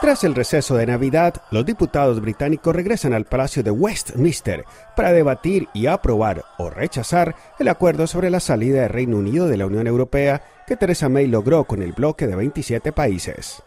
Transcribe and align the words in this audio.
Tras 0.00 0.24
el 0.24 0.34
receso 0.34 0.74
de 0.74 0.86
Navidad, 0.86 1.34
los 1.52 1.64
diputados 1.64 2.20
británicos 2.20 2.74
regresan 2.74 3.14
al 3.14 3.24
Palacio 3.24 3.62
de 3.62 3.70
Westminster 3.70 4.64
para 4.96 5.12
debatir 5.12 5.68
y 5.72 5.86
aprobar 5.86 6.44
o 6.58 6.70
rechazar 6.70 7.36
el 7.60 7.68
acuerdo 7.68 8.08
sobre 8.08 8.28
la 8.28 8.40
salida 8.40 8.82
del 8.82 8.90
Reino 8.90 9.18
Unido 9.18 9.46
de 9.46 9.56
la 9.56 9.66
Unión 9.66 9.86
Europea 9.86 10.42
que 10.66 10.76
Theresa 10.76 11.08
May 11.08 11.28
logró 11.28 11.64
con 11.64 11.82
el 11.82 11.92
bloque 11.92 12.26
de 12.26 12.34
27 12.34 12.90
países. 12.90 13.62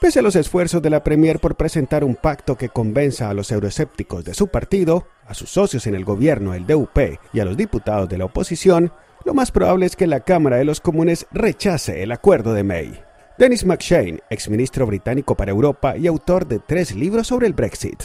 Pese 0.00 0.18
a 0.18 0.22
los 0.22 0.36
esfuerzos 0.36 0.82
de 0.82 0.90
la 0.90 1.02
Premier 1.02 1.40
por 1.40 1.56
presentar 1.56 2.04
un 2.04 2.14
pacto 2.14 2.56
que 2.56 2.68
convenza 2.68 3.30
a 3.30 3.34
los 3.34 3.50
euroescépticos 3.50 4.24
de 4.24 4.34
su 4.34 4.48
partido, 4.48 5.08
a 5.26 5.32
sus 5.32 5.50
socios 5.50 5.86
en 5.86 5.94
el 5.94 6.04
gobierno, 6.04 6.52
el 6.54 6.66
DUP, 6.66 6.98
y 7.32 7.40
a 7.40 7.44
los 7.44 7.56
diputados 7.56 8.08
de 8.08 8.18
la 8.18 8.26
oposición, 8.26 8.92
lo 9.24 9.34
más 9.34 9.50
probable 9.50 9.86
es 9.86 9.96
que 9.96 10.06
la 10.06 10.20
Cámara 10.20 10.56
de 10.56 10.64
los 10.64 10.80
Comunes 10.80 11.26
rechace 11.30 12.02
el 12.02 12.12
acuerdo 12.12 12.54
de 12.54 12.64
May. 12.64 13.00
Dennis 13.38 13.64
McShane, 13.64 14.18
exministro 14.30 14.84
británico 14.84 15.36
para 15.36 15.52
Europa 15.52 15.96
y 15.96 16.08
autor 16.08 16.48
de 16.48 16.58
tres 16.58 16.94
libros 16.94 17.28
sobre 17.28 17.46
el 17.46 17.52
Brexit. 17.52 18.02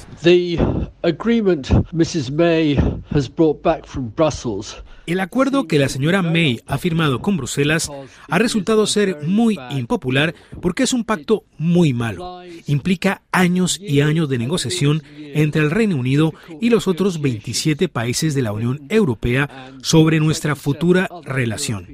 El 5.05 5.19
acuerdo 5.19 5.67
que 5.67 5.79
la 5.79 5.89
señora 5.89 6.21
May 6.21 6.61
ha 6.65 6.77
firmado 6.77 7.21
con 7.21 7.37
Bruselas 7.37 7.89
ha 8.29 8.39
resultado 8.39 8.87
ser 8.87 9.19
muy 9.23 9.59
impopular 9.71 10.33
porque 10.61 10.83
es 10.83 10.93
un 10.93 11.03
pacto 11.03 11.43
muy 11.57 11.93
malo. 11.93 12.41
Implica 12.67 13.21
años 13.31 13.79
y 13.79 14.01
años 14.01 14.29
de 14.29 14.37
negociación 14.37 15.03
entre 15.17 15.61
el 15.61 15.71
Reino 15.71 15.97
Unido 15.97 16.33
y 16.61 16.69
los 16.69 16.87
otros 16.87 17.21
27 17.21 17.89
países 17.89 18.33
de 18.35 18.41
la 18.41 18.53
Unión 18.53 18.85
Europea 18.89 19.71
sobre 19.81 20.19
nuestra 20.19 20.55
futura 20.55 21.09
relación. 21.23 21.87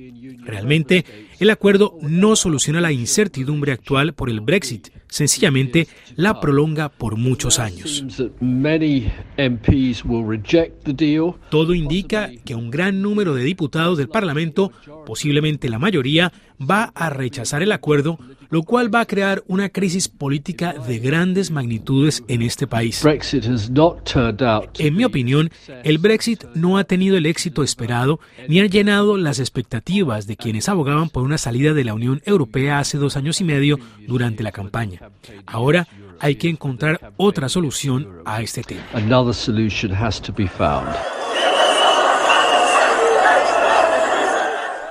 Realmente, 0.43 1.05
el 1.39 1.49
acuerdo 1.49 1.97
no 2.01 2.35
soluciona 2.35 2.81
la 2.81 2.91
incertidumbre 2.91 3.71
actual 3.71 4.13
por 4.13 4.29
el 4.29 4.41
Brexit, 4.41 4.89
sencillamente 5.09 5.87
la 6.15 6.39
prolonga 6.39 6.89
por 6.89 7.17
muchos 7.17 7.59
años. 7.59 8.05
Todo 11.49 11.73
indica 11.73 12.31
que 12.45 12.55
un 12.55 12.69
gran 12.69 13.01
número 13.01 13.33
de 13.33 13.43
diputados 13.43 13.97
del 13.97 14.09
Parlamento, 14.09 14.71
posiblemente 15.05 15.69
la 15.69 15.79
mayoría, 15.79 16.31
va 16.59 16.91
a 16.95 17.09
rechazar 17.09 17.61
el 17.61 17.71
acuerdo, 17.71 18.19
lo 18.49 18.63
cual 18.63 18.93
va 18.93 19.01
a 19.01 19.05
crear 19.05 19.43
una 19.47 19.69
crisis 19.69 20.07
política 20.07 20.73
de 20.73 20.99
grandes 20.99 21.51
magnitudes 21.51 22.23
en 22.27 22.41
este 22.41 22.67
país. 22.67 23.01
En 24.77 24.95
mi 24.95 25.03
opinión, 25.03 25.51
el 25.83 25.97
Brexit 25.97 26.45
no 26.55 26.77
ha 26.77 26.83
tenido 26.83 27.17
el 27.17 27.25
éxito 27.25 27.63
esperado 27.63 28.19
ni 28.47 28.59
ha 28.59 28.65
llenado 28.65 29.17
las 29.17 29.39
expectativas 29.39 30.27
de 30.27 30.37
quienes 30.37 30.69
abogaban 30.69 31.09
por 31.09 31.23
una 31.23 31.37
salida 31.37 31.73
de 31.73 31.83
la 31.83 31.93
Unión 31.93 32.21
Europea 32.25 32.79
hace 32.79 32.97
dos 32.97 33.17
años 33.17 33.39
y 33.41 33.43
medio 33.43 33.77
durante 34.07 34.43
la 34.43 34.51
campaña. 34.51 35.01
Ahora 35.45 35.87
hay 36.19 36.35
que 36.35 36.49
encontrar 36.49 37.13
otra 37.17 37.49
solución 37.49 38.07
a 38.25 38.41
este 38.41 38.63
tema. 38.63 38.83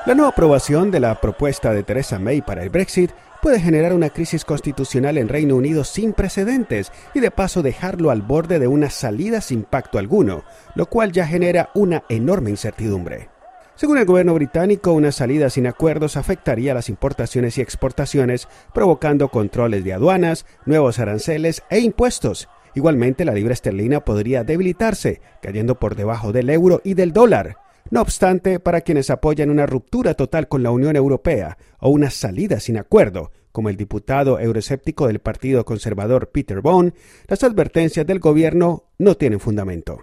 La 0.09 0.15
no 0.15 0.27
aprobación 0.27 0.91
de 0.91 1.01
la 1.01 1.21
propuesta 1.21 1.71
de 1.75 1.83
Theresa 1.83 2.19
May 2.19 2.41
para 2.41 2.63
el 2.63 2.71
Brexit 2.71 3.11
puede 3.43 3.61
generar 3.61 3.93
una 3.93 4.09
crisis 4.09 4.43
constitucional 4.43 5.19
en 5.19 5.29
Reino 5.29 5.55
Unido 5.55 5.85
sin 5.85 6.15
precedentes 6.15 6.91
y 7.13 7.21
de 7.21 7.31
paso 7.31 7.63
dejarlo 7.63 8.11
al 8.11 8.23
borde 8.23 8.59
de 8.59 8.69
una 8.69 8.89
salida 8.89 9.43
sin 9.43 9.65
pacto 9.65 9.99
alguno, 9.99 10.45
lo 10.75 10.87
cual 10.87 11.13
ya 11.13 11.27
genera 11.27 11.69
una 11.75 12.05
enorme 12.09 12.49
incertidumbre. 12.49 13.29
Según 13.75 13.99
el 13.99 14.07
gobierno 14.07 14.33
británico, 14.33 14.93
una 14.93 15.13
salida 15.13 15.51
sin 15.51 15.67
acuerdos 15.67 16.17
afectaría 16.17 16.73
las 16.73 16.89
importaciones 16.89 17.59
y 17.59 17.61
exportaciones, 17.61 18.49
provocando 18.73 19.29
controles 19.29 19.85
de 19.85 19.93
aduanas, 19.93 20.47
nuevos 20.65 21.01
aranceles 21.01 21.65
e 21.69 21.81
impuestos. 21.81 22.49
Igualmente, 22.75 23.27
la 23.27 23.35
libra 23.35 23.53
esterlina 23.53 24.01
podría 24.01 24.43
debilitarse, 24.43 25.21
cayendo 25.43 25.75
por 25.75 25.97
debajo 25.97 26.33
del 26.33 26.49
euro 26.49 26.81
y 26.83 26.95
del 26.95 27.13
dólar. 27.13 27.68
No 27.91 28.03
obstante, 28.03 28.61
para 28.61 28.83
quienes 28.83 29.09
apoyan 29.11 29.51
una 29.51 29.67
ruptura 29.67 30.15
total 30.15 30.49
con 30.49 30.63
la 30.63 30.71
Unión 30.71 30.95
Europea 30.97 31.57
o 31.81 31.89
una 31.89 32.11
salida 32.11 32.61
sin 32.61 32.77
acuerdo, 32.77 33.33
como 33.53 33.69
el 33.69 33.77
diputado 33.77 34.39
euroescéptico 34.39 35.07
del 35.07 35.19
Partido 35.19 35.65
Conservador 35.65 36.31
Peter 36.31 36.61
Bone, 36.61 36.93
las 37.27 37.43
advertencias 37.45 38.07
del 38.07 38.19
gobierno 38.21 38.85
no 39.01 39.15
tienen 39.15 39.39
fundamento. 39.39 40.01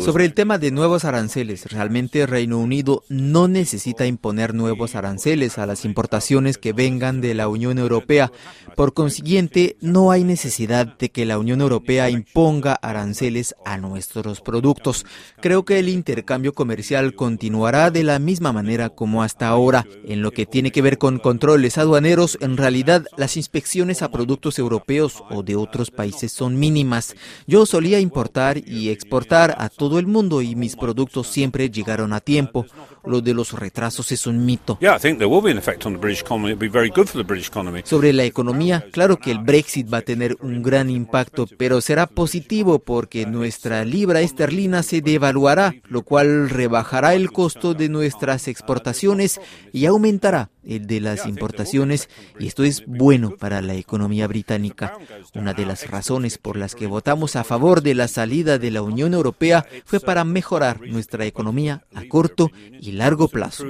Sobre 0.00 0.24
el 0.24 0.34
tema 0.34 0.58
de 0.58 0.72
nuevos 0.72 1.04
aranceles, 1.04 1.66
realmente 1.66 2.26
Reino 2.26 2.58
Unido 2.58 3.04
no 3.08 3.46
necesita 3.46 4.04
imponer 4.04 4.52
nuevos 4.52 4.96
aranceles 4.96 5.56
a 5.58 5.66
las 5.66 5.84
importaciones 5.84 6.58
que 6.58 6.72
vengan 6.72 7.20
de 7.20 7.34
la 7.34 7.46
Unión 7.46 7.78
Europea. 7.78 8.32
Por 8.74 8.94
consiguiente, 8.94 9.76
no 9.80 10.10
hay 10.10 10.24
necesidad 10.24 10.98
de 10.98 11.10
que 11.10 11.24
la 11.24 11.38
Unión 11.38 11.60
Europea 11.60 12.10
imponga 12.10 12.74
aranceles 12.74 13.54
a 13.64 13.78
nuestros 13.78 14.40
productos. 14.40 15.06
Creo 15.40 15.64
que 15.64 15.78
el 15.78 15.88
intercambio 15.88 16.52
comercial 16.52 17.14
continuará 17.14 17.92
de 17.92 18.02
la 18.02 18.18
misma 18.18 18.52
manera 18.52 18.90
como 18.90 19.22
hasta 19.22 19.46
ahora. 19.46 19.86
En 20.04 20.20
lo 20.20 20.32
que 20.32 20.46
tiene 20.46 20.72
que 20.72 20.82
ver 20.82 20.98
con 20.98 21.20
controles 21.20 21.78
aduaneros, 21.86 22.36
en 22.40 22.56
realidad 22.56 23.06
las 23.16 23.36
inspecciones 23.36 24.02
a 24.02 24.10
productos 24.10 24.58
europeos 24.58 25.22
o 25.30 25.42
de 25.42 25.54
otros 25.54 25.90
países 25.90 26.32
son 26.32 26.58
mínimas. 26.58 27.14
Yo 27.46 27.64
solía 27.64 28.00
importar 28.00 28.58
y 28.58 28.90
exportar 28.90 29.54
a 29.58 29.68
todo 29.68 29.98
el 29.98 30.06
mundo 30.06 30.42
y 30.42 30.56
mis 30.56 30.74
productos 30.74 31.28
siempre 31.28 31.70
llegaron 31.70 32.12
a 32.12 32.20
tiempo. 32.20 32.66
Lo 33.04 33.20
de 33.20 33.34
los 33.34 33.52
retrasos 33.52 34.10
es 34.10 34.26
un 34.26 34.44
mito. 34.44 34.78
Sobre 37.84 38.12
la 38.12 38.24
economía, 38.24 38.84
claro 38.90 39.18
que 39.18 39.30
el 39.30 39.38
Brexit 39.38 39.92
va 39.92 39.98
a 39.98 40.02
tener 40.02 40.36
un 40.40 40.62
gran 40.62 40.90
impacto, 40.90 41.46
pero 41.56 41.80
será 41.80 42.08
positivo 42.08 42.80
porque 42.80 43.26
nuestra 43.26 43.84
libra 43.84 44.22
esterlina 44.22 44.82
se 44.82 45.02
devaluará, 45.02 45.76
lo 45.84 46.02
cual 46.02 46.50
rebajará 46.50 47.14
el 47.14 47.30
costo 47.30 47.74
de 47.74 47.88
nuestras 47.88 48.48
exportaciones 48.48 49.40
y 49.72 49.86
aumentará 49.86 50.50
de 50.66 51.00
las 51.00 51.26
importaciones 51.26 52.08
y 52.38 52.46
esto 52.46 52.64
es 52.64 52.84
bueno 52.86 53.36
para 53.36 53.62
la 53.62 53.74
economía 53.74 54.26
británica. 54.26 54.98
Una 55.34 55.54
de 55.54 55.64
las 55.64 55.88
razones 55.88 56.38
por 56.38 56.56
las 56.56 56.74
que 56.74 56.86
votamos 56.86 57.36
a 57.36 57.44
favor 57.44 57.82
de 57.82 57.94
la 57.94 58.08
salida 58.08 58.58
de 58.58 58.70
la 58.70 58.82
Unión 58.82 59.14
Europea 59.14 59.66
fue 59.84 60.00
para 60.00 60.24
mejorar 60.24 60.80
nuestra 60.82 61.24
economía 61.24 61.84
a 61.94 62.06
corto 62.08 62.50
y 62.80 62.92
largo 62.92 63.28
plazo. 63.28 63.64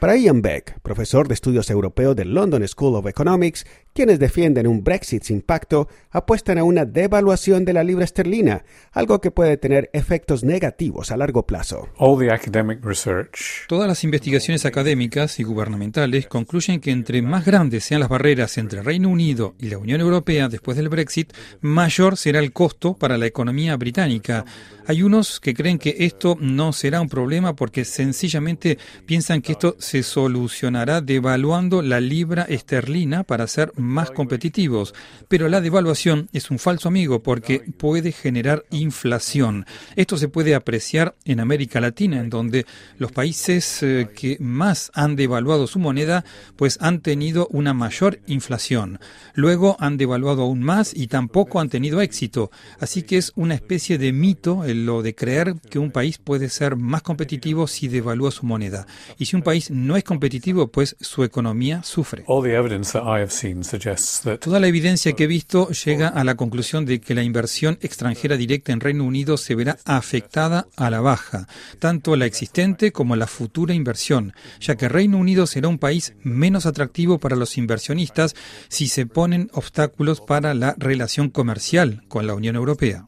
Para 0.00 0.16
Ian 0.16 0.42
Beck, 0.42 0.80
profesor 0.80 1.28
de 1.28 1.34
estudios 1.34 1.70
europeos 1.70 2.14
del 2.14 2.34
London 2.34 2.66
School 2.68 2.96
of 2.96 3.06
Economics, 3.06 3.64
quienes 3.94 4.18
defienden 4.18 4.66
un 4.66 4.82
Brexit 4.82 5.22
sin 5.22 5.40
pacto 5.40 5.88
apuestan 6.10 6.58
a 6.58 6.64
una 6.64 6.84
devaluación 6.84 7.64
de 7.64 7.72
la 7.72 7.84
libra 7.84 8.04
esterlina, 8.04 8.64
algo 8.92 9.20
que 9.20 9.30
puede 9.30 9.56
tener 9.56 9.88
efectos 9.92 10.42
negativos 10.42 11.10
a 11.10 11.16
largo 11.16 11.46
plazo. 11.46 11.88
Todas 13.68 13.88
las 13.88 14.02
investigaciones 14.04 14.66
académicas 14.66 15.38
y 15.38 15.44
gubernamentales 15.44 16.26
concluyen 16.26 16.80
que 16.80 16.90
entre 16.90 17.22
más 17.22 17.46
grandes 17.46 17.84
sean 17.84 18.00
las 18.00 18.08
barreras 18.08 18.58
entre 18.58 18.82
Reino 18.82 19.08
Unido 19.08 19.54
y 19.60 19.70
la 19.70 19.78
Unión 19.78 20.00
Europea 20.00 20.48
después 20.48 20.76
del 20.76 20.88
Brexit, 20.88 21.32
mayor 21.60 22.16
será 22.16 22.40
el 22.40 22.52
costo 22.52 22.94
para 22.94 23.16
la 23.16 23.26
economía 23.26 23.76
británica. 23.76 24.44
Hay 24.86 25.02
unos 25.02 25.40
que 25.40 25.54
creen 25.54 25.78
que 25.78 25.96
esto 26.00 26.36
no 26.40 26.72
será 26.72 27.00
un 27.00 27.08
problema 27.08 27.54
porque 27.54 27.84
sencillamente 27.84 28.76
piensan 29.06 29.40
que 29.40 29.52
esto 29.52 29.76
se 29.78 29.93
solucionará 30.02 31.00
devaluando 31.00 31.82
la 31.82 32.00
libra 32.00 32.42
esterlina 32.42 33.22
para 33.24 33.46
ser 33.46 33.72
más 33.76 34.10
competitivos. 34.10 34.94
Pero 35.28 35.48
la 35.48 35.60
devaluación 35.60 36.28
es 36.32 36.50
un 36.50 36.58
falso 36.58 36.88
amigo 36.88 37.22
porque 37.22 37.60
puede 37.76 38.12
generar 38.12 38.64
inflación. 38.70 39.66
Esto 39.96 40.16
se 40.16 40.28
puede 40.28 40.54
apreciar 40.54 41.14
en 41.24 41.40
América 41.40 41.80
Latina, 41.80 42.20
en 42.20 42.30
donde 42.30 42.66
los 42.98 43.12
países 43.12 43.82
eh, 43.82 44.08
que 44.14 44.36
más 44.40 44.90
han 44.94 45.16
devaluado 45.16 45.66
su 45.66 45.78
moneda, 45.78 46.24
pues 46.56 46.78
han 46.80 47.00
tenido 47.00 47.48
una 47.50 47.74
mayor 47.74 48.20
inflación. 48.26 48.98
Luego 49.34 49.76
han 49.80 49.96
devaluado 49.96 50.42
aún 50.42 50.62
más 50.62 50.92
y 50.94 51.06
tampoco 51.06 51.60
han 51.60 51.68
tenido 51.68 52.00
éxito. 52.00 52.50
Así 52.80 53.02
que 53.02 53.18
es 53.18 53.32
una 53.36 53.54
especie 53.54 53.98
de 53.98 54.12
mito 54.12 54.62
lo 54.66 55.02
de 55.02 55.14
creer 55.14 55.54
que 55.70 55.78
un 55.78 55.90
país 55.90 56.18
puede 56.18 56.48
ser 56.48 56.76
más 56.76 57.02
competitivo 57.02 57.66
si 57.66 57.88
devalúa 57.88 58.30
su 58.30 58.46
moneda. 58.46 58.86
Y 59.18 59.26
si 59.26 59.36
un 59.36 59.42
país 59.42 59.70
no 59.74 59.96
es 59.96 60.04
competitivo, 60.04 60.68
pues 60.68 60.96
su 61.00 61.24
economía 61.24 61.82
sufre. 61.82 62.24
Toda 64.40 64.60
la 64.60 64.68
evidencia 64.68 65.12
que 65.14 65.24
he 65.24 65.26
visto 65.26 65.68
llega 65.70 66.08
a 66.08 66.22
la 66.22 66.36
conclusión 66.36 66.86
de 66.86 67.00
que 67.00 67.14
la 67.14 67.24
inversión 67.24 67.78
extranjera 67.82 68.36
directa 68.36 68.72
en 68.72 68.78
Reino 68.78 69.02
Unido 69.02 69.36
se 69.36 69.56
verá 69.56 69.78
afectada 69.84 70.68
a 70.76 70.90
la 70.90 71.00
baja, 71.00 71.48
tanto 71.80 72.14
la 72.14 72.26
existente 72.26 72.92
como 72.92 73.16
la 73.16 73.26
futura 73.26 73.74
inversión, 73.74 74.32
ya 74.60 74.76
que 74.76 74.88
Reino 74.88 75.18
Unido 75.18 75.46
será 75.48 75.66
un 75.66 75.78
país 75.78 76.14
menos 76.22 76.66
atractivo 76.66 77.18
para 77.18 77.34
los 77.34 77.58
inversionistas 77.58 78.36
si 78.68 78.86
se 78.86 79.06
ponen 79.06 79.50
obstáculos 79.52 80.20
para 80.20 80.54
la 80.54 80.76
relación 80.78 81.30
comercial 81.30 82.04
con 82.06 82.28
la 82.28 82.34
Unión 82.34 82.54
Europea. 82.54 83.06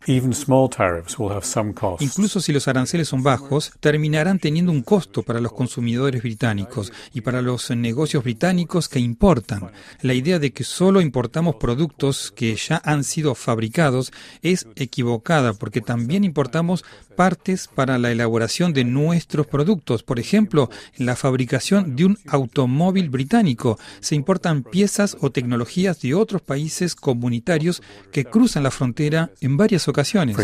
Incluso 2.01 2.41
si 2.41 2.53
los 2.53 2.67
aranceles 2.67 3.07
son 3.07 3.23
bajos, 3.23 3.73
terminarán 3.79 4.41
teniendo 4.41 4.73
un 4.73 4.83
costo 4.83 5.23
para 5.23 5.41
los 5.41 5.53
consumidores 5.53 6.23
británicos 6.23 6.56
y 7.13 7.21
para 7.21 7.43
los 7.43 7.71
negocios 7.71 8.25
británicos 8.25 8.89
que 8.89 8.99
importan. 8.99 9.71
La 10.01 10.15
idea 10.15 10.39
de 10.39 10.53
que 10.53 10.65
solo 10.65 11.01
importamos 11.01 11.57
productos 11.57 12.33
que 12.35 12.57
ya 12.57 12.81
han 12.85 13.05
sido 13.05 13.35
fabricados 13.35 14.13
es 14.43 14.67
equivocada 14.77 15.53
porque 15.53 15.81
también 15.81 16.25
importamos 16.25 16.85
partes 17.17 17.69
para 17.69 17.99
la 17.99 18.13
elaboración 18.13 18.73
de 18.73 18.85
nuestros 18.85 19.47
productos. 19.47 20.03
Por 20.03 20.21
ejemplo, 20.21 20.71
en 20.97 21.07
la 21.07 21.17
fabricación 21.17 21.97
de 21.97 22.05
un 22.05 22.19
automóvil 22.29 23.11
británico 23.11 23.79
se 24.01 24.15
importan 24.15 24.63
piezas 24.63 25.17
o 25.21 25.31
tecnologías 25.31 26.01
de 26.01 26.15
otros 26.15 26.43
países 26.43 26.95
comunitarios 26.95 27.83
que 28.13 28.25
cruzan 28.25 28.63
la 28.63 28.71
frontera 28.71 29.31
en 29.41 29.57
varias 29.57 29.89
ocasiones. 29.89 30.37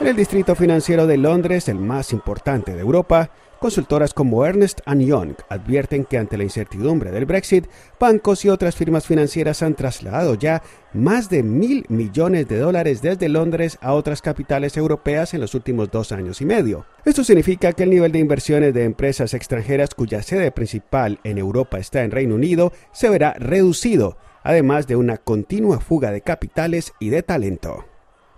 En 0.00 0.06
el 0.06 0.16
distrito 0.16 0.54
financiero 0.54 1.06
de 1.06 1.18
Londres, 1.18 1.68
el 1.68 1.78
más 1.78 2.14
importante 2.14 2.74
de 2.74 2.80
Europa, 2.80 3.30
Consultoras 3.58 4.14
como 4.14 4.46
Ernest 4.46 4.80
Young 4.86 5.34
advierten 5.50 6.06
que 6.06 6.16
ante 6.16 6.38
la 6.38 6.44
incertidumbre 6.44 7.10
del 7.10 7.26
Brexit, 7.26 7.66
bancos 8.00 8.46
y 8.46 8.48
otras 8.48 8.74
firmas 8.74 9.06
financieras 9.06 9.62
han 9.62 9.74
trasladado 9.74 10.36
ya 10.36 10.62
más 10.94 11.28
de 11.28 11.42
mil 11.42 11.84
millones 11.90 12.48
de 12.48 12.56
dólares 12.56 13.02
desde 13.02 13.28
Londres 13.28 13.76
a 13.82 13.92
otras 13.92 14.22
capitales 14.22 14.78
europeas 14.78 15.34
en 15.34 15.42
los 15.42 15.54
últimos 15.54 15.90
dos 15.90 16.12
años 16.12 16.40
y 16.40 16.46
medio. 16.46 16.86
Esto 17.04 17.22
significa 17.22 17.74
que 17.74 17.82
el 17.82 17.90
nivel 17.90 18.12
de 18.12 18.20
inversiones 18.20 18.72
de 18.72 18.84
empresas 18.84 19.34
extranjeras 19.34 19.94
cuya 19.94 20.22
sede 20.22 20.50
principal 20.50 21.20
en 21.24 21.36
Europa 21.36 21.78
está 21.78 22.02
en 22.02 22.10
Reino 22.10 22.36
Unido 22.36 22.72
se 22.92 23.10
verá 23.10 23.34
reducido, 23.34 24.16
además 24.42 24.86
de 24.86 24.96
una 24.96 25.18
continua 25.18 25.78
fuga 25.80 26.10
de 26.10 26.22
capitales 26.22 26.94
y 26.98 27.10
de 27.10 27.22
talento. 27.22 27.84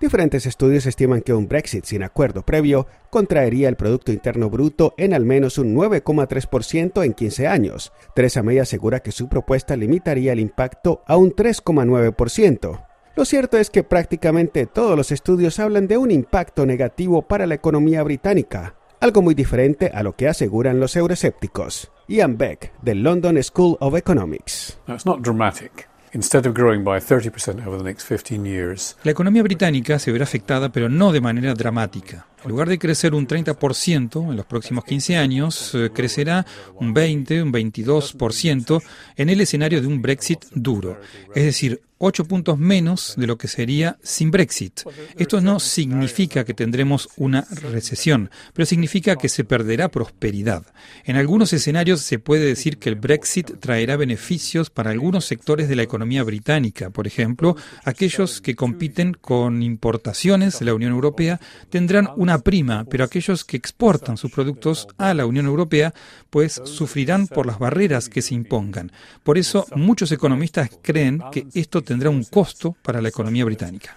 Diferentes 0.03 0.47
estudios 0.47 0.85
estiman 0.87 1.21
que 1.21 1.33
un 1.33 1.47
Brexit 1.47 1.85
sin 1.85 2.03
acuerdo 2.03 2.43
previo 2.43 2.89
contraería 3.09 3.69
el 3.69 3.77
Producto 3.77 4.11
Interno 4.11 4.51
Bruto 4.51 4.95
en 4.97 5.15
al 5.15 5.25
menos 5.25 5.59
un 5.59 5.77
9,3% 5.77 7.05
en 7.05 7.15
15 7.15 7.47
años. 7.47 7.93
Teresa 8.13 8.43
May 8.43 8.59
asegura 8.59 8.99
que 8.99 9.13
su 9.13 9.29
propuesta 9.29 9.77
limitaría 9.77 10.33
el 10.33 10.41
impacto 10.41 11.03
a 11.07 11.17
un 11.17 11.31
3,9%. 11.31 12.85
Lo 13.15 13.25
cierto 13.25 13.59
es 13.59 13.71
que 13.71 13.85
prácticamente 13.85 14.67
todos 14.67 14.97
los 14.97 15.13
estudios 15.13 15.61
hablan 15.61 15.87
de 15.87 15.99
un 15.99 16.11
impacto 16.11 16.67
negativo 16.67 17.23
para 17.23 17.47
la 17.47 17.55
economía 17.55 18.03
británica, 18.03 18.75
algo 18.99 19.23
muy 19.23 19.37
diferente 19.37 19.93
a 19.95 20.03
lo 20.03 20.17
que 20.17 20.27
aseguran 20.27 20.81
los 20.81 20.97
euroescépticos. 20.97 21.93
Ian 22.09 22.37
Beck, 22.37 22.73
del 22.83 23.05
London 23.05 23.41
School 23.41 23.77
of 23.79 23.95
Economics. 23.95 24.81
La 29.03 29.13
economía 29.13 29.43
británica 29.43 29.99
se 29.99 30.13
verá 30.13 30.25
afectada, 30.25 30.69
pero 30.69 30.89
no 30.91 31.11
de 31.11 31.23
manera 31.23 31.55
dramática. 31.55 32.27
En 32.45 32.51
lugar 32.51 32.69
de 32.69 32.79
crecer 32.79 33.15
un 33.15 33.27
30% 33.27 34.31
en 34.31 34.37
los 34.37 34.47
próximos 34.47 34.85
15 34.85 35.17
años, 35.17 35.75
eh, 35.75 35.91
crecerá 35.95 36.45
un 36.75 36.93
20, 36.93 37.43
un 37.43 37.53
22% 37.53 38.83
en 39.17 39.29
el 39.29 39.41
escenario 39.41 39.81
de 39.81 39.87
un 39.87 40.03
Brexit 40.03 40.45
duro. 40.53 41.01
Es 41.35 41.45
decir, 41.45 41.81
8 42.05 42.25
puntos 42.25 42.59
menos 42.59 43.15
de 43.17 43.29
lo 43.29 43.39
que 43.39 43.47
sería 43.47 43.97
sin 44.03 44.33
Brexit. 44.33 44.81
Esto 45.17 45.41
no 45.41 45.61
significa 45.61 46.45
que 46.45 46.53
tendremos 46.53 47.09
una 47.17 47.47
recesión, 47.49 48.29
pero 48.53 48.67
significa 48.67 49.15
que 49.15 49.29
se 49.29 49.45
perderá 49.45 49.89
prosperidad. 49.89 50.67
En 51.05 51.15
algunos 51.15 51.53
escenarios 51.53 52.01
se 52.01 52.19
puede 52.19 52.45
decir 52.45 52.79
que 52.79 52.89
el 52.89 52.97
Brexit 52.97 53.61
traerá 53.61 53.97
beneficios 53.97 54.69
para 54.69 54.91
algunos 54.91 55.27
sectores 55.27 55.69
de 55.69 55.77
la 55.77 55.85
economía 55.85 56.25
británica. 56.25 56.91
Por 56.91 57.07
ejemplo, 57.07 57.57
aquellos 57.85 58.41
que 58.41 58.57
compiten 58.57 59.15
con 59.15 59.63
importaciones 59.63 60.59
de 60.59 60.65
la 60.65 60.75
Unión 60.75 60.91
Europea 60.91 61.39
tendrán 61.71 62.09
una 62.17 62.32
prima, 62.39 62.85
pero 62.85 63.05
aquellos 63.05 63.45
que 63.45 63.57
exportan 63.57 64.17
sus 64.17 64.31
productos 64.31 64.89
a 64.99 65.15
la 65.15 65.27
Unión 65.27 65.47
Europea 65.47 65.95
pues 66.31 66.61
sufrirán 66.65 67.27
por 67.27 67.47
las 67.47 67.59
barreras 67.59 68.09
que 68.09 68.23
se 68.23 68.35
impongan. 68.35 68.93
Por 69.23 69.39
eso 69.39 69.67
muchos 69.75 70.13
economistas 70.13 70.71
creen 70.83 71.23
que 71.31 71.47
esto 71.55 71.83
tendrá 71.83 72.11
un 72.11 72.25
costo 72.25 72.77
para 72.83 73.01
la 73.01 73.09
economía 73.09 73.45
británica. 73.45 73.97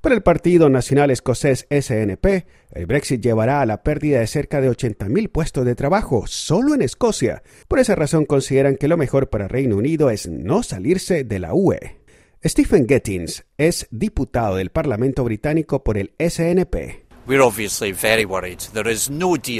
Para 0.00 0.14
el 0.14 0.22
Partido 0.22 0.68
Nacional 0.70 1.10
Escocés 1.10 1.66
SNP, 1.70 2.46
el 2.72 2.86
Brexit 2.86 3.20
llevará 3.20 3.60
a 3.60 3.66
la 3.66 3.82
pérdida 3.82 4.20
de 4.20 4.28
cerca 4.28 4.60
de 4.60 4.70
80.000 4.70 5.28
puestos 5.30 5.64
de 5.64 5.74
trabajo 5.74 6.26
solo 6.28 6.74
en 6.74 6.82
Escocia. 6.82 7.42
Por 7.66 7.80
esa 7.80 7.96
razón 7.96 8.24
consideran 8.24 8.76
que 8.76 8.86
lo 8.86 8.96
mejor 8.96 9.28
para 9.28 9.48
Reino 9.48 9.76
Unido 9.76 10.10
es 10.10 10.28
no 10.28 10.62
salirse 10.62 11.24
de 11.24 11.38
la 11.40 11.52
UE. 11.52 11.97
Stephen 12.44 12.86
Gettins 12.86 13.44
es 13.56 13.88
diputado 13.90 14.54
del 14.54 14.70
Parlamento 14.70 15.24
británico 15.24 15.82
por 15.82 15.98
el 15.98 16.12
SNP. 16.20 17.07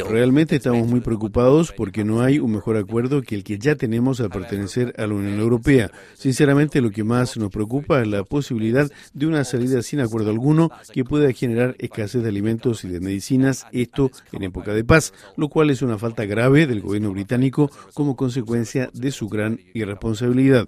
Realmente 0.09 0.57
estamos 0.57 0.89
muy 0.89 1.01
preocupados 1.01 1.71
porque 1.71 2.03
no 2.03 2.23
hay 2.23 2.39
un 2.39 2.53
mejor 2.53 2.79
acuerdo 2.79 3.21
que 3.21 3.35
el 3.35 3.45
que 3.45 3.59
ya 3.59 3.75
tenemos 3.75 4.21
al 4.21 4.31
pertenecer 4.31 4.95
a 4.97 5.07
la 5.07 5.13
Unión 5.13 5.39
Europea. 5.39 5.91
Sinceramente, 6.15 6.81
lo 6.81 6.91
que 6.91 7.05
más 7.05 7.37
nos 7.37 7.51
preocupa 7.51 8.01
es 8.01 8.09
la 8.09 8.25
posibilidad 8.25 8.91
de 9.13 9.27
una 9.27 9.45
salida 9.45 9.83
sin 9.83 10.01
acuerdo 10.01 10.31
alguno 10.31 10.71
que 10.95 11.05
pueda 11.05 11.31
generar 11.35 11.77
escasez 11.79 12.23
de 12.23 12.31
alimentos 12.31 12.85
y 12.85 12.89
de 12.89 13.01
medicinas, 13.01 13.67
esto 13.71 14.11
en 14.33 14.45
época 14.45 14.73
de 14.73 14.85
paz, 14.85 15.13
lo 15.37 15.51
cual 15.51 15.69
es 15.69 15.83
una 15.83 15.99
falta 15.99 16.25
grave 16.25 16.67
del 16.67 16.81
gobierno 16.81 17.13
británico 17.13 17.71
como 17.93 18.17
consecuencia 18.17 18.89
de 18.95 19.11
su 19.11 19.29
gran 19.29 19.61
irresponsabilidad. 19.75 20.67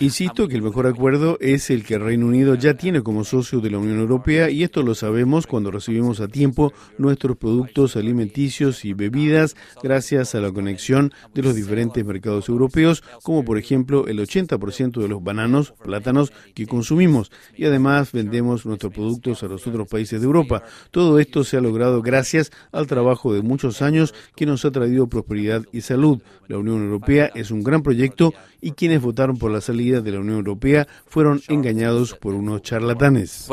Insisto 0.00 0.48
que 0.48 0.56
el 0.56 0.62
mejor 0.62 0.88
acuerdo 0.88 1.38
es 1.40 1.70
el 1.70 1.84
que 1.84 2.07
Reino 2.08 2.24
Unido 2.24 2.54
ya 2.54 2.72
tiene 2.72 3.02
como 3.02 3.22
socio 3.22 3.60
de 3.60 3.68
la 3.68 3.76
Unión 3.76 3.98
Europea 3.98 4.48
y 4.48 4.62
esto 4.62 4.82
lo 4.82 4.94
sabemos 4.94 5.46
cuando 5.46 5.70
recibimos 5.70 6.20
a 6.20 6.28
tiempo 6.28 6.72
nuestros 6.96 7.36
productos 7.36 7.96
alimenticios 7.96 8.86
y 8.86 8.94
bebidas 8.94 9.56
gracias 9.82 10.34
a 10.34 10.40
la 10.40 10.50
conexión 10.50 11.12
de 11.34 11.42
los 11.42 11.54
diferentes 11.54 12.02
mercados 12.06 12.48
europeos, 12.48 13.04
como 13.22 13.44
por 13.44 13.58
ejemplo 13.58 14.06
el 14.06 14.20
80% 14.20 15.02
de 15.02 15.08
los 15.08 15.22
bananos, 15.22 15.74
plátanos 15.84 16.32
que 16.54 16.66
consumimos 16.66 17.30
y 17.54 17.66
además 17.66 18.12
vendemos 18.12 18.64
nuestros 18.64 18.94
productos 18.94 19.42
a 19.42 19.48
los 19.48 19.66
otros 19.66 19.86
países 19.86 20.22
de 20.22 20.26
Europa. 20.26 20.62
Todo 20.90 21.18
esto 21.18 21.44
se 21.44 21.58
ha 21.58 21.60
logrado 21.60 22.00
gracias 22.00 22.52
al 22.72 22.86
trabajo 22.86 23.34
de 23.34 23.42
muchos 23.42 23.82
años 23.82 24.14
que 24.34 24.46
nos 24.46 24.64
ha 24.64 24.70
traído 24.70 25.08
prosperidad 25.08 25.62
y 25.72 25.82
salud. 25.82 26.22
La 26.46 26.56
Unión 26.56 26.82
Europea 26.84 27.30
es 27.34 27.50
un 27.50 27.62
gran 27.62 27.82
proyecto 27.82 28.32
y 28.62 28.72
quienes 28.72 29.02
votaron 29.02 29.36
por 29.36 29.50
la 29.50 29.60
salida 29.60 30.00
de 30.00 30.12
la 30.12 30.20
Unión 30.20 30.38
Europea 30.38 30.88
fueron 31.06 31.42
engañados 31.48 31.97
por 32.20 32.34
unos 32.34 32.62
charlatanes. 32.62 33.48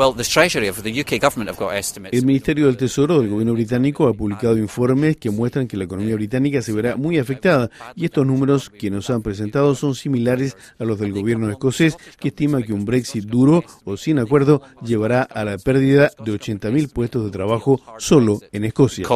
El 2.12 2.26
Ministerio 2.26 2.66
del 2.66 2.76
Tesoro 2.76 3.20
del 3.20 3.28
gobierno 3.28 3.52
británico 3.54 4.08
ha 4.08 4.14
publicado 4.14 4.56
informes 4.56 5.16
que 5.16 5.30
muestran 5.30 5.66
que 5.66 5.76
la 5.76 5.84
economía 5.84 6.14
británica 6.14 6.62
se 6.62 6.72
verá 6.72 6.96
muy 6.96 7.18
afectada 7.18 7.70
y 7.94 8.04
estos 8.04 8.26
números 8.26 8.70
que 8.70 8.90
nos 8.90 9.10
han 9.10 9.22
presentado 9.22 9.74
son 9.74 9.94
similares 9.94 10.56
a 10.78 10.84
los 10.84 10.98
del 10.98 11.12
gobierno 11.12 11.50
escocés 11.50 11.96
que 12.18 12.28
estima 12.28 12.62
que 12.62 12.72
un 12.72 12.84
Brexit 12.84 13.24
duro 13.24 13.64
o 13.84 13.96
sin 13.96 14.18
acuerdo 14.18 14.62
llevará 14.82 15.22
a 15.22 15.44
la 15.44 15.58
pérdida 15.58 16.10
de 16.24 16.32
80.000 16.32 16.92
puestos 16.92 17.24
de 17.24 17.30
trabajo 17.30 17.80
solo 17.98 18.40
en 18.52 18.64
Escocia. 18.64 19.06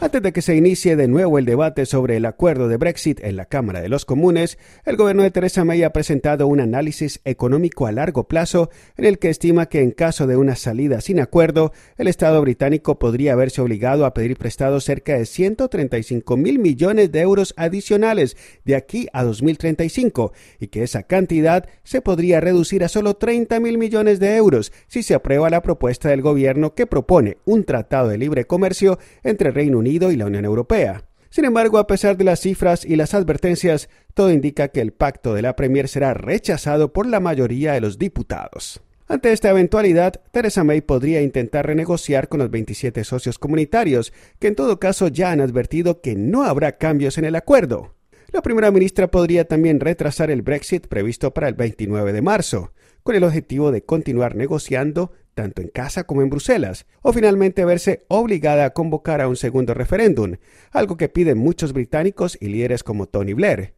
Antes 0.00 0.22
de 0.22 0.32
que 0.32 0.42
se 0.42 0.56
inicie 0.56 0.96
de 0.96 1.08
nuevo 1.08 1.38
el 1.38 1.44
debate 1.44 1.86
sobre 1.86 2.16
el 2.16 2.24
acuerdo 2.24 2.68
de 2.68 2.76
Brexit 2.76 3.20
en 3.22 3.36
la 3.36 3.46
Cámara 3.46 3.80
de 3.80 3.88
los 3.88 4.04
Comunes, 4.04 4.58
el 4.84 4.96
gobierno 4.96 5.22
de 5.22 5.30
Theresa 5.30 5.64
May 5.64 5.82
ha 5.82 5.92
presentado 5.92 6.46
un 6.46 6.57
análisis 6.60 7.20
económico 7.24 7.86
a 7.86 7.92
largo 7.92 8.28
plazo 8.28 8.70
en 8.96 9.04
el 9.04 9.18
que 9.18 9.30
estima 9.30 9.66
que 9.66 9.82
en 9.82 9.90
caso 9.90 10.26
de 10.26 10.36
una 10.36 10.56
salida 10.56 11.00
sin 11.00 11.20
acuerdo, 11.20 11.72
el 11.96 12.08
Estado 12.08 12.40
británico 12.40 12.98
podría 12.98 13.34
verse 13.34 13.60
obligado 13.60 14.04
a 14.04 14.14
pedir 14.14 14.36
prestados 14.36 14.84
cerca 14.84 15.16
de 15.16 15.26
135 15.26 16.36
mil 16.36 16.58
millones 16.58 17.12
de 17.12 17.20
euros 17.20 17.54
adicionales 17.56 18.36
de 18.64 18.76
aquí 18.76 19.08
a 19.12 19.24
2035 19.24 20.32
y 20.60 20.68
que 20.68 20.82
esa 20.82 21.02
cantidad 21.02 21.68
se 21.82 22.00
podría 22.00 22.40
reducir 22.40 22.84
a 22.84 22.88
solo 22.88 23.14
30 23.14 23.60
mil 23.60 23.78
millones 23.78 24.20
de 24.20 24.36
euros 24.36 24.72
si 24.86 25.02
se 25.02 25.14
aprueba 25.14 25.50
la 25.50 25.62
propuesta 25.62 26.08
del 26.08 26.22
gobierno 26.22 26.74
que 26.74 26.86
propone 26.86 27.38
un 27.44 27.64
tratado 27.64 28.08
de 28.08 28.18
libre 28.18 28.46
comercio 28.46 28.98
entre 29.22 29.50
Reino 29.50 29.78
Unido 29.78 30.12
y 30.12 30.16
la 30.16 30.26
Unión 30.26 30.44
Europea. 30.44 31.07
Sin 31.30 31.44
embargo, 31.44 31.78
a 31.78 31.86
pesar 31.86 32.16
de 32.16 32.24
las 32.24 32.40
cifras 32.40 32.84
y 32.84 32.96
las 32.96 33.14
advertencias, 33.14 33.88
todo 34.14 34.30
indica 34.30 34.68
que 34.68 34.80
el 34.80 34.92
pacto 34.92 35.34
de 35.34 35.42
la 35.42 35.56
Premier 35.56 35.88
será 35.88 36.14
rechazado 36.14 36.92
por 36.92 37.06
la 37.06 37.20
mayoría 37.20 37.72
de 37.72 37.80
los 37.80 37.98
diputados. 37.98 38.80
Ante 39.06 39.32
esta 39.32 39.48
eventualidad, 39.48 40.20
Theresa 40.32 40.64
May 40.64 40.82
podría 40.82 41.22
intentar 41.22 41.66
renegociar 41.66 42.28
con 42.28 42.40
los 42.40 42.50
27 42.50 43.04
socios 43.04 43.38
comunitarios, 43.38 44.12
que 44.38 44.48
en 44.48 44.54
todo 44.54 44.78
caso 44.78 45.08
ya 45.08 45.32
han 45.32 45.40
advertido 45.40 46.02
que 46.02 46.14
no 46.14 46.44
habrá 46.44 46.76
cambios 46.76 47.16
en 47.16 47.24
el 47.24 47.34
acuerdo. 47.34 47.94
La 48.32 48.42
primera 48.42 48.70
ministra 48.70 49.10
podría 49.10 49.46
también 49.46 49.80
retrasar 49.80 50.30
el 50.30 50.42
Brexit 50.42 50.86
previsto 50.88 51.32
para 51.32 51.48
el 51.48 51.54
29 51.54 52.12
de 52.12 52.20
marzo, 52.20 52.72
con 53.02 53.16
el 53.16 53.24
objetivo 53.24 53.72
de 53.72 53.82
continuar 53.82 54.36
negociando 54.36 55.12
tanto 55.38 55.62
en 55.62 55.68
casa 55.68 56.02
como 56.02 56.22
en 56.22 56.30
Bruselas, 56.30 56.84
o 57.00 57.12
finalmente 57.12 57.64
verse 57.64 58.04
obligada 58.08 58.64
a 58.64 58.70
convocar 58.70 59.20
a 59.20 59.28
un 59.28 59.36
segundo 59.36 59.72
referéndum, 59.72 60.34
algo 60.72 60.96
que 60.96 61.08
piden 61.08 61.38
muchos 61.38 61.72
británicos 61.72 62.36
y 62.40 62.48
líderes 62.48 62.82
como 62.82 63.06
Tony 63.06 63.34
Blair. 63.34 63.74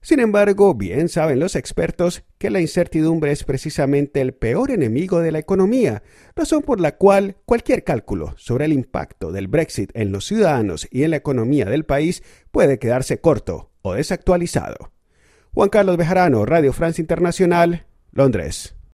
Sin 0.00 0.20
embargo, 0.20 0.72
bien 0.74 1.08
saben 1.08 1.40
los 1.40 1.56
expertos 1.56 2.22
que 2.38 2.48
la 2.48 2.60
incertidumbre 2.60 3.32
es 3.32 3.42
precisamente 3.42 4.20
el 4.20 4.34
peor 4.34 4.70
enemigo 4.70 5.18
de 5.18 5.32
la 5.32 5.40
economía, 5.40 6.04
razón 6.36 6.62
por 6.62 6.78
la 6.78 6.96
cual 6.96 7.38
cualquier 7.44 7.82
cálculo 7.82 8.32
sobre 8.36 8.66
el 8.66 8.72
impacto 8.72 9.32
del 9.32 9.48
Brexit 9.48 9.90
en 9.94 10.12
los 10.12 10.26
ciudadanos 10.26 10.86
y 10.92 11.02
en 11.02 11.10
la 11.10 11.16
economía 11.16 11.64
del 11.64 11.84
país 11.86 12.22
puede 12.52 12.78
quedarse 12.78 13.18
corto 13.18 13.72
o 13.82 13.94
desactualizado. 13.94 14.92
Juan 15.54 15.70
Carlos 15.70 15.96
Bejarano, 15.96 16.46
Radio 16.46 16.72
France 16.72 17.02
Internacional, 17.02 17.84
Londres. 18.12 18.76